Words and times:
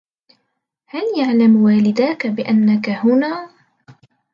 هل 0.85 1.01
يعلم 1.17 1.63
والداك 1.63 2.27
بانك 2.27 2.89
هنا؟ 2.89 3.49